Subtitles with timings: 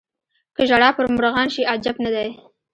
[0.55, 2.29] که ژړا پر مرغان شي عجب نه دی.